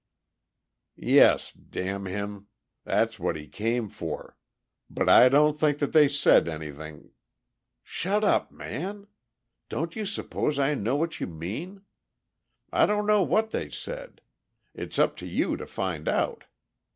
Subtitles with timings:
[0.95, 2.47] "Yes, damn him.
[2.85, 4.35] That's what he came for.
[4.89, 7.11] But I don't think that they said anything...."
[7.83, 9.05] "Shut up, man!
[9.69, 11.83] Don't you suppose I know what you mean?
[12.73, 14.21] I don't know what they said.
[14.73, 16.45] It's up to you to find out.